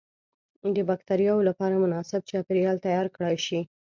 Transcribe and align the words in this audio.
د 0.75 0.77
بکترياوو 0.89 1.47
لپاره 1.49 1.81
مناسب 1.83 2.21
چاپیریال 2.29 2.77
تیار 2.85 3.07
کړای 3.15 3.37
شي. 3.45 3.59